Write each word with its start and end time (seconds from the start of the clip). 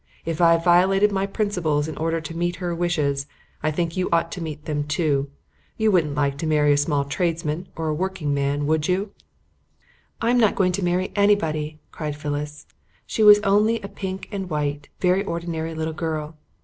If 0.25 0.41
I've 0.41 0.63
violated 0.63 1.11
my 1.11 1.27
principles 1.27 1.87
in 1.87 1.95
order 1.95 2.19
to 2.19 2.35
meet 2.35 2.55
her 2.55 2.73
wishes, 2.73 3.27
I 3.61 3.69
think 3.69 3.95
you 3.95 4.09
ought 4.11 4.31
to 4.31 4.41
meet 4.41 4.65
them 4.65 4.83
too. 4.83 5.29
You 5.77 5.91
wouldn't 5.91 6.15
like 6.15 6.39
to 6.39 6.47
marry 6.47 6.73
a 6.73 6.77
small 6.77 7.05
tradesman 7.05 7.67
or 7.75 7.87
a 7.87 7.93
working 7.93 8.33
man, 8.33 8.65
would 8.65 8.87
you?" 8.87 9.11
"I'm 10.19 10.39
not 10.39 10.55
going 10.55 10.71
to 10.71 10.83
marry 10.83 11.11
anybody," 11.15 11.77
cried 11.91 12.15
Phyllis. 12.15 12.65
She 13.05 13.21
was 13.21 13.39
only 13.41 13.79
a 13.81 13.87
pink 13.87 14.27
and 14.31 14.49
white, 14.49 14.89
very 14.99 15.23
ordinary 15.23 15.75
little 15.75 15.93
girl. 15.93 16.35